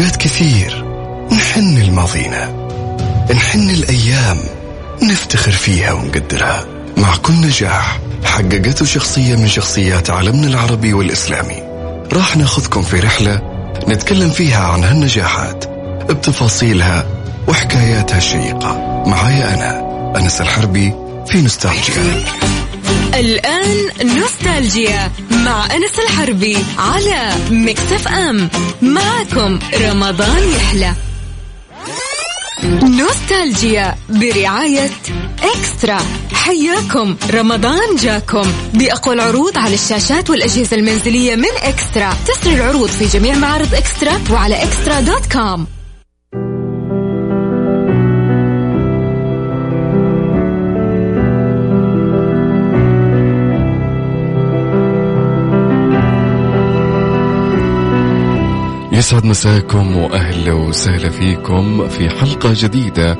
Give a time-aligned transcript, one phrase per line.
[0.00, 0.84] أوقات كثير
[1.32, 2.68] نحن لماضينا
[3.34, 4.38] نحن الأيام
[5.02, 6.64] نفتخر فيها ونقدرها.
[6.96, 11.62] مع كل نجاح حققته شخصية من شخصيات عالمنا العربي والإسلامي.
[12.12, 13.42] راح ناخذكم في رحلة
[13.88, 15.64] نتكلم فيها عن هالنجاحات
[16.10, 17.06] بتفاصيلها
[17.48, 19.02] وحكاياتها الشيقة.
[19.06, 19.80] معايا أنا
[20.16, 20.94] أنس الحربي
[21.26, 22.24] في نوستالجيا.
[23.14, 28.50] الآن نوستالجيا مع أنس الحربي على مكتف أم
[28.82, 30.94] معكم رمضان يحلى.
[32.82, 34.90] نوستالجيا برعاية
[35.42, 35.98] إكسترا.
[36.32, 37.16] حياكم.
[37.30, 38.52] رمضان جاكم.
[38.74, 42.16] بأقوى العروض على الشاشات والأجهزة المنزلية من إكسترا.
[42.26, 45.66] تسري العروض في جميع معارض إكسترا وعلى إكسترا دوت كوم.
[59.00, 63.16] يسعد مساكم وأهلا وسهلا فيكم في حلقة جديدة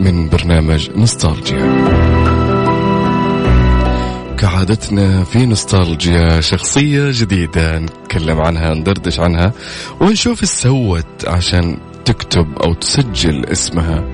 [0.00, 1.84] من برنامج نوستالجيا.
[4.38, 9.52] كعادتنا في نوستالجيا شخصية جديدة نتكلم عنها ندردش عنها
[10.00, 14.04] ونشوف إيش سوت عشان تكتب أو تسجل اسمها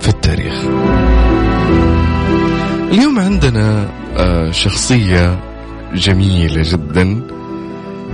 [0.00, 0.54] في التاريخ.
[2.92, 5.40] اليوم عندنا آه، شخصية
[5.94, 7.22] جميلة جدا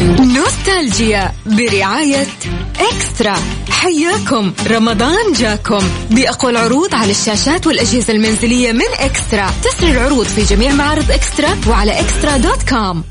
[0.02, 2.28] نوستالجيا برعاية
[2.80, 3.36] إكسترا.
[3.70, 4.54] حياكم.
[4.68, 5.84] رمضان جاكم.
[6.12, 9.50] بأقوى العروض على الشاشات والأجهزة المنزلية من إكسترا.
[9.64, 13.04] تسري العروض في جميع معارض إكسترا وعلى إكسترا دوت كوم.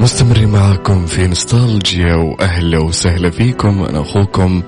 [0.00, 3.82] مستمرين معكم في نوستالجيا وأهلا وسهلا فيكم.
[3.82, 4.62] أنا أخوكم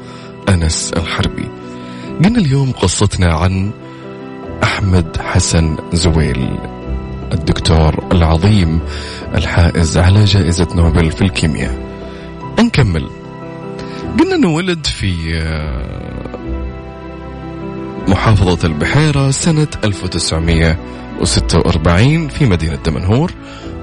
[0.48, 1.61] أنس الحربي.
[2.24, 3.70] قلنا اليوم قصتنا عن
[4.62, 6.48] أحمد حسن زويل
[7.32, 8.80] الدكتور العظيم
[9.34, 11.78] الحائز على جائزة نوبل في الكيمياء.
[12.60, 13.10] نكمل.
[14.20, 16.38] قلنا إنه ولد في آه،
[18.08, 23.32] محافظة البحيرة سنة 1946 في مدينة دمنهور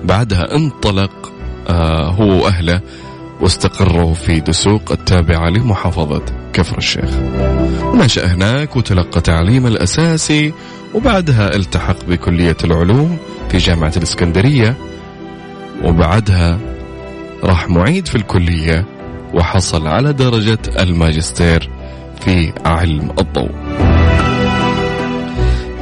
[0.03, 1.31] بعدها انطلق
[1.67, 2.81] آه، هو وأهله
[3.41, 6.21] واستقروا في دسوق التابعة لمحافظة
[6.53, 7.09] كفر الشيخ
[7.99, 10.53] ونشأ هناك وتلقى تعليم الأساسي
[10.93, 13.17] وبعدها التحق بكلية العلوم
[13.49, 14.77] في جامعة الإسكندرية
[15.83, 16.59] وبعدها
[17.43, 18.85] راح معيد في الكلية
[19.33, 21.69] وحصل على درجة الماجستير
[22.21, 23.51] في علم الضوء.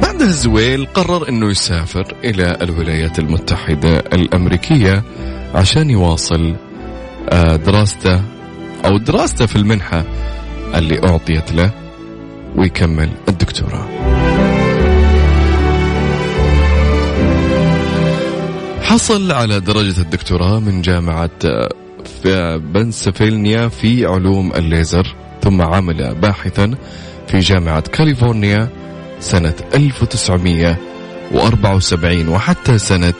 [0.02, 5.02] بعدها زويل قرر إنه يسافر إلى الولايات المتحدة الأمريكية
[5.54, 6.56] عشان يواصل
[7.30, 8.22] آه، دراسته
[8.84, 10.04] أو دراسته في المنحة
[10.74, 11.87] اللي أعطيت له.
[12.58, 13.88] ويكمل الدكتوراه.
[18.82, 21.68] حصل على درجة الدكتوراه من جامعة آه،
[22.22, 26.74] في بنسفيلنيا في علوم الليزر ثم عمل باحثا
[27.28, 28.68] في جامعة كاليفورنيا
[29.20, 33.14] سنة 1974 وحتى سنة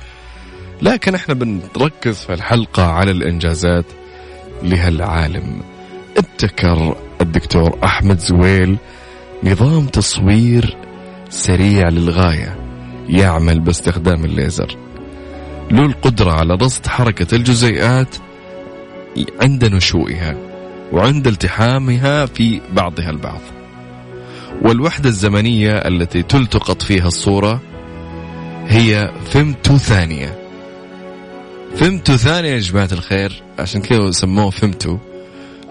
[0.81, 3.85] لكن إحنا بنركز في الحلقة على الإنجازات
[4.63, 5.61] لهالعالم.
[6.17, 8.77] ابتكر الدكتور أحمد زويل
[9.43, 10.77] نظام تصوير
[11.29, 12.59] سريع للغاية
[13.09, 14.77] يعمل باستخدام الليزر.
[15.71, 18.15] له القدرة على رصد حركة الجزيئات
[19.41, 20.50] عند نشوئها.
[20.91, 23.41] وعند التحامها في بعضها البعض.
[24.61, 27.61] والوحدة الزمنية التي تلتقط فيها الصورة
[28.67, 30.37] هي فيمتو ثانية
[31.75, 34.97] فيمتو ثانية يا جماعة الخير عشان كذا سموه فيمتو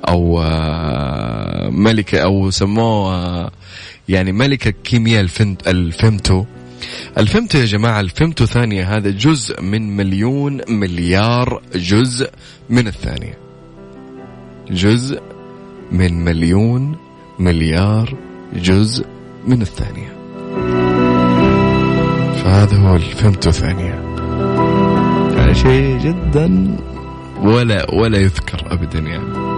[0.09, 3.51] أو آه، ملكة أو سموه آه،
[4.09, 5.27] يعني ملكة كيمياء
[5.67, 6.45] الفيمتو.
[7.19, 12.31] الفيمتو يا جماعة الفيمتو ثانية هذا جزء من مليون مليار جزء
[12.71, 13.50] من الثانية.
[14.71, 15.23] جزء
[15.93, 16.97] من مليون
[17.39, 18.15] مليار
[18.55, 19.07] جزء
[19.47, 20.13] من الثانية.
[22.45, 23.95] فهذا هو الفيمتو ثانية
[25.37, 26.77] يعني شيء جدا.
[27.43, 29.51] ولا ولا يذكر ابدا يعني.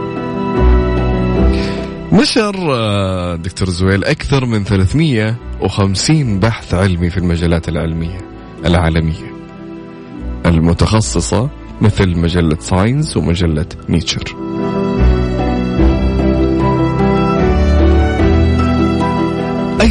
[2.13, 8.19] نشر آه، دكتور زويل أكثر من 350 بحث علمي في المجالات العلمية
[8.65, 9.33] العالمية.
[10.47, 11.51] المتخصصة
[11.81, 14.37] مثل مجلة ساينس ومجلة نيتشر.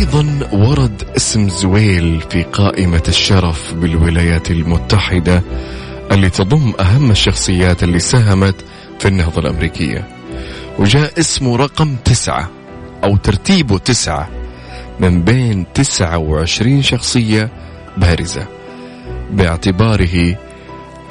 [0.02, 5.42] أيضا ورد اسم زويل في قائمة الشرف بالولايات المتحدة
[6.12, 8.56] اللي تضم أهم الشخصيات اللي ساهمت
[9.00, 10.08] في النهضة الأمريكية.
[10.80, 12.50] وجاء اسمه رقم تسعة
[13.04, 14.30] أو ترتيبه تسعة
[15.00, 17.50] من بين تسعة وعشرين شخصية
[17.98, 18.48] بارزة.
[19.32, 20.38] باعتباره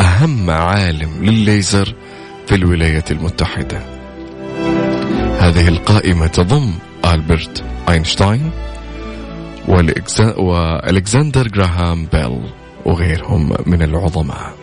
[0.01, 1.95] أهم عالم للليزر
[2.47, 3.83] في الولايات المتحدة.
[5.39, 6.73] هذه القائمة تضم
[7.05, 8.51] ألبرت أينشتاين
[10.39, 12.41] وألكسندر جراهام بيل
[12.85, 14.55] وغيرهم من العظماء.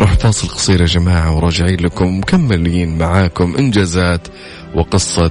[0.00, 4.28] راح فاصل قصير يا جماعة وراجعين لكم مكملين معاكم إنجازات
[4.74, 5.30] وقصة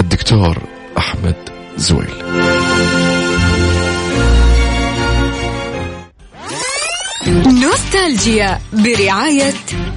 [0.00, 0.58] الدكتور
[0.98, 1.36] أحمد
[1.76, 2.45] زويل.
[8.06, 9.54] نوستالجيا برعاية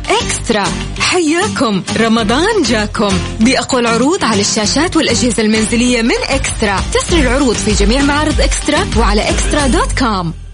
[0.09, 0.63] إكسترا.
[0.99, 1.83] حياكم.
[1.97, 3.19] رمضان جاكم.
[3.39, 6.79] بأقوى العروض على الشاشات والأجهزة المنزلية من إكسترا.
[6.93, 10.48] تسري العروض في جميع معارض إكسترا وعلى إكسترا دوت كوم.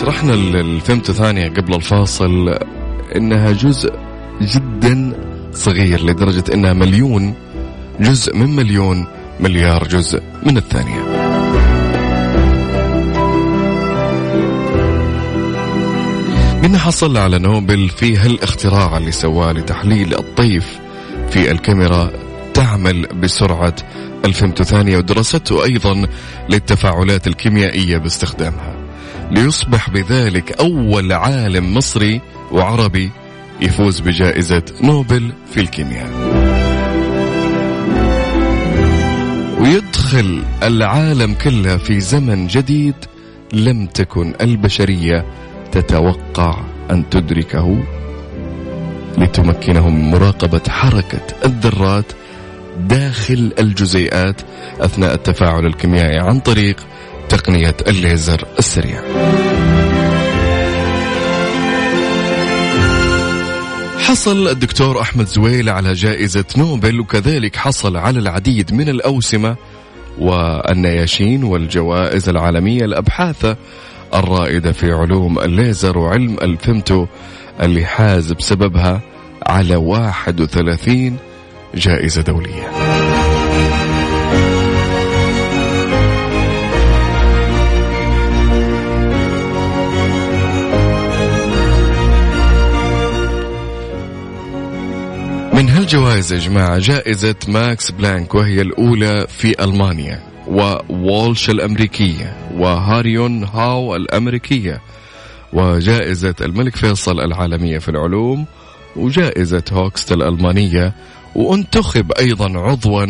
[0.00, 2.58] شرحنا الفيمتو ثانية قبل الفاصل
[3.16, 3.92] إنها جزء
[4.42, 5.12] جدا
[5.52, 7.34] صغير لدرجة إنها مليون
[8.00, 9.06] جزء من مليون
[9.40, 11.00] مليار جزء من الثانية.
[16.62, 20.78] قلنا حصل على نوبل في هالاختراع اللي سواه لتحليل الطيف
[21.30, 22.10] في الكاميرا
[22.54, 23.74] تعمل بسرعة
[24.24, 26.06] الفيمتو ثانية ودراسته أيضا
[26.48, 28.74] للتفاعلات الكيميائية باستخدامها.
[29.30, 32.20] ليصبح بذلك أول عالم مصري
[32.52, 33.10] وعربي
[33.60, 36.29] يفوز بجائزة نوبل في الكيمياء.
[40.14, 42.94] ويدخل العالم كله في زمن جديد
[43.52, 45.24] لم تكن البشرية
[45.72, 47.84] تتوقع أن تدركه.
[49.18, 52.04] لتمكنهم من مراقبة حركة الذرات
[52.78, 54.40] داخل الجزيئات
[54.80, 56.76] أثناء التفاعل الكيميائي عن طريق
[57.28, 59.02] تقنية الليزر السريع.
[63.98, 69.56] حصل الدكتور أحمد زويل على جائزة نوبل وكذلك حصل على العديد من الأوسمة
[70.20, 73.56] والنياشين والجوائز العالمية الأبحاث
[74.14, 77.06] الرائدة في علوم الليزر وعلم الفيمتو
[77.62, 79.00] اللي حاز بسببها
[79.46, 81.16] على 31
[81.74, 83.09] جائزة دولية.
[95.90, 103.96] من هالجوائز يا جماعة جائزة ماكس بلانك وهي الأولى في ألمانيا وويلش الأمريكية وهاريسون هاو
[103.96, 104.80] الأمريكية
[105.52, 108.46] وجائزة الملك فيصل العالمية في العلوم
[108.96, 110.92] وجائزة هوكست الألمانية
[111.34, 113.06] وانتخب أيضا عضوا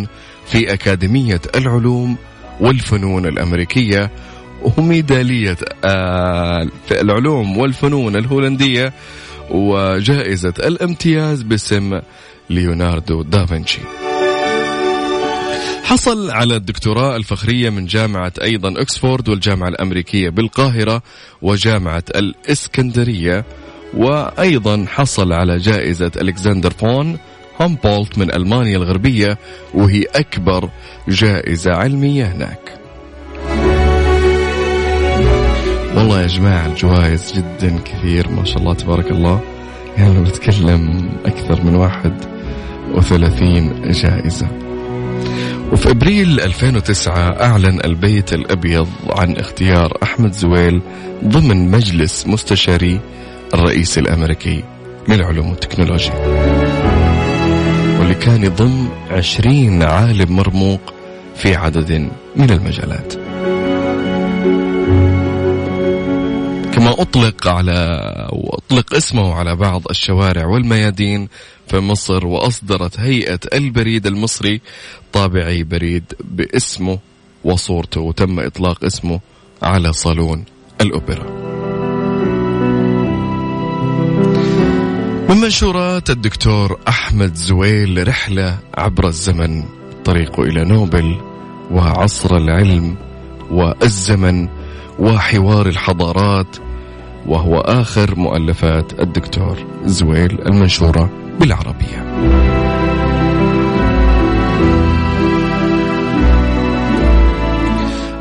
[0.46, 2.16] في أكاديمية العلوم
[2.60, 4.10] والفنون الأمريكية
[4.62, 8.92] وميدالية آه، العلوم والفنون الهولندية
[9.50, 12.00] وجائزة الامتياز باسم
[12.50, 13.80] ليوناردو دافنشي.
[15.84, 21.02] حصل على الدكتوراه الفخرية من جامعة أيضا أكسفورد والجامعة الأمريكية بالقاهرة
[21.42, 23.44] وجامعة الإسكندرية
[23.94, 27.18] وأيضا حصل على جائزة ألكسندر فون
[27.60, 29.38] هومبولت من ألمانيا الغربية
[29.74, 30.68] وهي أكبر
[31.08, 32.80] جائزة علمية هناك.
[35.96, 39.40] والله يا جماعة الجوائز جدا كثير ما شاء الله تبارك الله.
[39.98, 40.24] يعني لو
[41.24, 42.39] أكثر من واحد
[42.94, 44.48] وثلاثين جائزة
[45.72, 50.82] وفي أبريل 2009 أعلن البيت الأبيض عن اختيار أحمد زويل
[51.24, 53.00] ضمن مجلس مستشاري
[53.54, 54.64] الرئيس الأمريكي
[55.08, 56.14] للعلوم والتكنولوجيا.
[57.98, 60.94] واللي كان يضم 20 عالم مرموق
[61.36, 63.14] في عدد من المجالات.
[66.72, 68.00] كما أطلق على
[68.32, 71.28] وأطلق اسمه على بعض الشوارع والميادين
[71.74, 74.60] مصر وأصدرت هيئة البريد المصري
[75.12, 76.98] طابعي بريد باسمه
[77.44, 79.20] وصورته وتم إطلاق اسمه
[79.62, 80.44] على صالون
[80.80, 81.40] الأوبرا.
[85.28, 89.64] من منشورات الدكتور أحمد زويل رحلة عبر الزمن
[90.04, 91.20] طريقه إلى نوبل
[91.70, 92.96] وعصر العلم
[93.50, 94.48] والزمن
[94.98, 96.56] وحوار الحضارات
[97.26, 101.19] وهو آخر مؤلفات الدكتور زويل المنشورة.
[101.38, 102.00] بالعربية.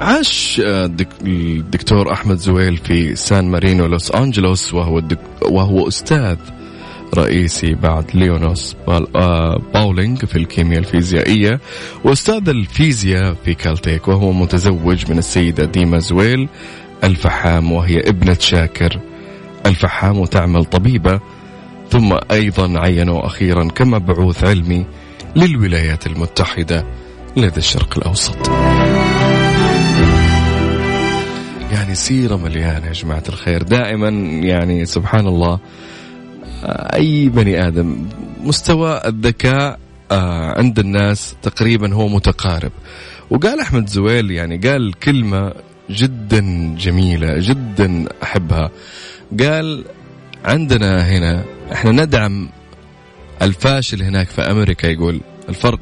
[0.01, 0.85] عاش آه،
[1.25, 5.01] الدكتور أحمد زويل في سان مارينو لوس أنجلوس وهو,
[5.41, 6.37] وهو أستاذ
[7.13, 8.75] رئيسي بعد لينوس
[9.15, 11.59] آه، باولينج في الكيمياء الفيزيائية
[12.03, 16.47] وأستاذ الفيزياء في كالتيك وهو متزوج من السيدة ديما زويل
[17.03, 18.99] الفحام وهي ابنة شاكر
[19.65, 21.19] الفحام وتعمل طبيبة
[21.89, 24.85] ثم أيضا عينوا أخيرا كمبعوث علمي
[25.35, 26.85] للولايات المتحدة
[27.37, 28.49] لدى الشرق الأوسط.
[31.71, 33.63] يعني سيرة مليانة يا جماعة الخير.
[33.63, 34.09] دائما
[34.45, 35.59] يعني سبحان الله
[36.93, 38.05] أي بني آدم
[38.43, 39.79] مستوى الذكاء
[40.11, 42.71] آه، عند الناس تقريبا هو متقارب.
[43.29, 45.53] وقال أحمد زويل يعني قال كلمة
[45.89, 48.69] جدا جميلة جدا أحبها.
[49.39, 49.85] قال
[50.45, 51.43] عندنا هنا
[51.73, 52.49] إحنا ندعم
[53.41, 55.79] الفاشل هناك في أمريكا يقول الفرق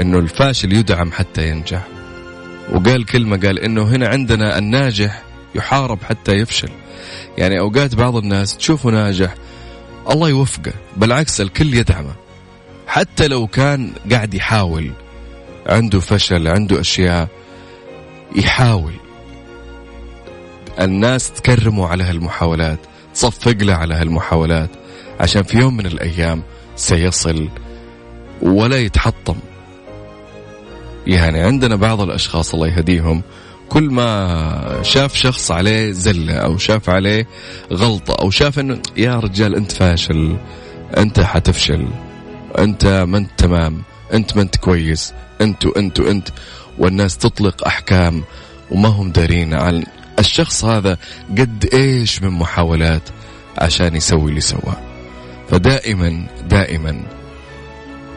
[0.00, 1.86] إنه الفاشل يدعم حتى ينجح.
[2.72, 5.22] وقال كلمة قال إنه هنا عندنا الناجح
[5.54, 6.68] يحارب حتى يفشل.
[7.38, 9.34] يعني أوقات بعض الناس تشوفه ناجح
[10.10, 12.14] الله يوفقه بالعكس الكل يدعمه.
[12.86, 14.90] حتى لو كان قاعد يحاول
[15.66, 17.28] عنده فشل عنده أشياء
[18.36, 18.92] يحاول.
[20.80, 22.78] الناس تكرمه على هالمحاولات.
[23.18, 24.70] تصفق له على هالمحاولات
[25.20, 26.42] عشان في يوم من الأيام
[26.76, 27.48] سيصل
[28.42, 29.36] ولا يتحطم.
[31.06, 33.22] يعني عندنا بعض الأشخاص الله يهديهم
[33.68, 37.26] كل ما شاف شخص عليه زلة أو شاف عليه
[37.72, 40.36] غلطة أو شاف أنه يا رجال أنت فاشل
[40.96, 41.88] أنت حتفشل
[42.58, 43.82] أنت ما أنت تمام
[44.14, 46.28] أنت ما أنت كويس أنت وأنت وأنت.
[46.78, 48.24] والناس تطلق أحكام
[48.70, 49.84] وما هم دارين عن
[50.18, 50.98] الشخص هذا
[51.30, 53.02] قد إيش من محاولات
[53.58, 54.76] عشان يسوي اللي سواه.
[55.50, 57.02] فدائما دائما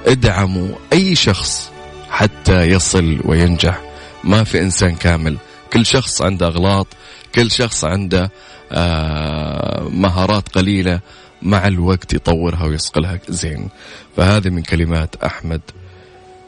[0.06, 1.72] ادعموا أي شخص
[2.10, 3.82] حتى يصل وينجح.
[4.24, 5.38] ما في إنسان كامل.
[5.74, 6.88] كل شخص عنده أغلاط
[7.36, 8.32] كل شخص عنده
[8.72, 11.00] آه مهارات قليلة
[11.42, 13.20] مع الوقت يطورها ويصقلها.
[13.30, 13.70] زين.
[14.18, 15.62] فهذه من كلمات أحمد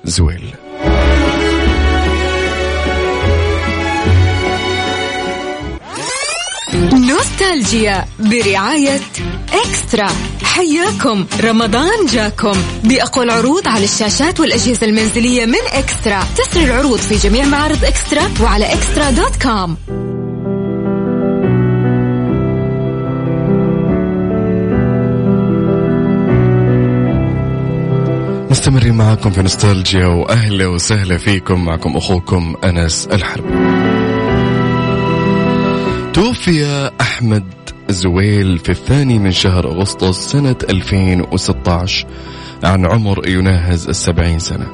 [0.06, 0.54] زويل.
[6.92, 9.00] نوستالجيا برعاية
[9.54, 10.10] إكسترا.
[10.44, 11.26] حياكم.
[11.44, 12.54] رمضان جاكم.
[12.84, 16.24] بأقوى العروض على الشاشات والأجهزة المنزلية من إكسترا.
[16.38, 19.78] تسري العروض في جميع معارض إكسترا وعلى إكسترا دوت كوم.
[28.52, 31.66] مستمرين معاكم في نوستالجيا وأهلا وسهلا فيكم.
[31.66, 33.93] معكم أخوكم أنس الحربي.
[36.14, 37.44] توفي أحمد
[37.90, 42.06] زويل في الثاني من شهر أغسطس سنة 2016
[42.64, 44.68] عن عمر يناهز السبعين سنة.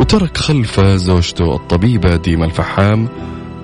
[0.00, 3.08] وترك خلفه زوجته الطبيبة ديما الفحام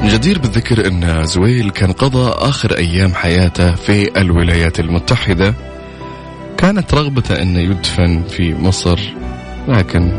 [0.05, 5.55] جدير بالذكر أن زويل كان قضى آخر أيام حياته في الولايات المتحدة.
[6.59, 9.01] كانت رغبته أن يدفن في مصر
[9.69, 10.13] لكن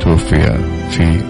[0.00, 0.58] توفي
[0.90, 1.20] في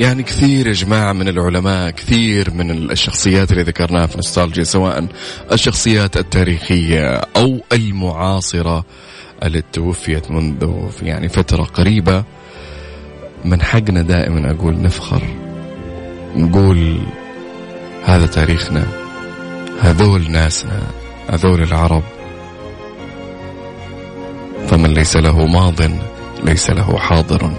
[0.00, 5.06] يعني كثير يا جماعة من العلماء كثير من الشخصيات اللي ذكرناها في نوستالجيا سواء
[5.52, 8.84] الشخصيات التاريخية أو المعاصرة
[9.42, 12.24] اللي توفيت منذ يعني فترة قريبة.
[13.44, 15.22] من حقنا دائما أقول نفخر
[16.36, 16.98] نقول
[18.04, 18.86] هذا تاريخنا
[19.80, 20.82] هذول ناسنا
[21.28, 22.02] هذول العرب.
[24.66, 25.80] فمن ليس له ماض
[26.44, 27.52] ليس له حاضر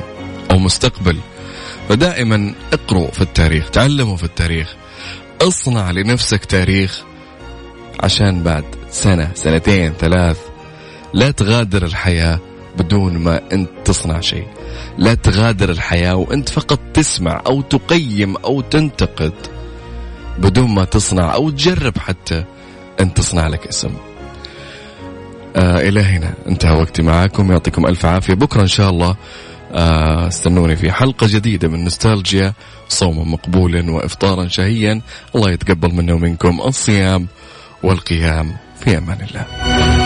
[0.52, 1.18] أو مستقبل.
[1.90, 4.76] فدائما اقروا في التاريخ تعلموا في التاريخ
[5.42, 7.04] اصنع لنفسك تاريخ
[8.00, 10.38] عشان بعد سنة سنتين ثلاث
[11.14, 12.40] لا تغادر الحياة
[12.78, 14.48] بدون ما أنت تصنع شيء.
[14.98, 19.34] لا تغادر الحياة وأنت فقط تسمع أو تقيم أو تنتقد
[20.40, 22.44] بدون ما تصنع أو تجرب حتى
[23.02, 23.92] أن تصنع لك اسم.
[25.56, 27.52] آه إلى هنا انتهى وقتي معاكم.
[27.52, 28.34] يعطيكم ألف عافية.
[28.34, 29.16] بكرة إن شاء الله
[29.76, 32.54] استنوني في حلقة جديدة من نوستالجيا
[32.90, 35.02] صوما مقبولا وإفطارا شهيا.
[35.36, 37.28] الله يتقبل منا ومنكم الصيام
[37.84, 40.05] والقيام في أمان الله.